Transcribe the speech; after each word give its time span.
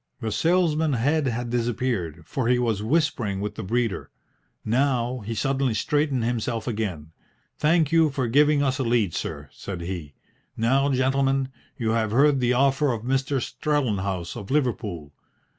The 0.19 0.31
salesman's 0.31 0.97
head 0.97 1.27
had 1.27 1.51
disappeared, 1.51 2.23
for 2.25 2.47
he 2.47 2.57
was 2.57 2.81
whispering 2.81 3.39
with 3.39 3.53
the 3.53 3.61
breeder. 3.61 4.09
Now 4.65 5.19
he 5.19 5.35
suddenly 5.35 5.75
straightened 5.75 6.25
himself 6.25 6.67
again. 6.67 7.11
"Thank 7.59 7.91
you 7.91 8.09
for 8.09 8.27
giving 8.27 8.63
us 8.63 8.79
a 8.79 8.83
lead, 8.83 9.13
sir," 9.13 9.47
said 9.51 9.81
he. 9.81 10.15
"Now, 10.57 10.91
gentlemen, 10.91 11.49
you 11.77 11.91
have 11.91 12.09
heard 12.09 12.39
the 12.39 12.53
offer 12.53 12.91
of 12.91 13.03
Mr. 13.03 13.39
Strellenhaus 13.39 14.35
of 14.35 14.49
Liverpool. 14.49 15.13